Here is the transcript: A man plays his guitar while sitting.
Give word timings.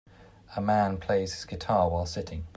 A 0.55 0.61
man 0.61 0.97
plays 0.97 1.35
his 1.35 1.45
guitar 1.45 1.87
while 1.87 2.07
sitting. 2.07 2.47